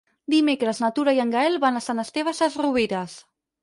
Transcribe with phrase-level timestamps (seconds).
[0.33, 3.19] Dimecres na Tura i en Gaël van a Sant Esteve Sesrovires.